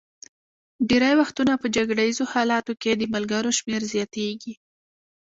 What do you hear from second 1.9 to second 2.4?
ایزو